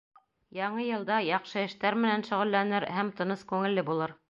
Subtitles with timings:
[0.59, 4.19] Яңы йылда яҡшы эштәр менән шөғөлләнер һәм тыныс күңелле булыр.